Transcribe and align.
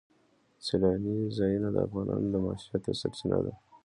سیلاني 0.65 1.17
ځایونه 1.37 1.69
د 1.73 1.77
افغانانو 1.87 2.27
د 2.31 2.35
معیشت 2.43 2.83
یوه 2.87 2.99
سرچینه 3.01 3.39
ده. 3.45 3.53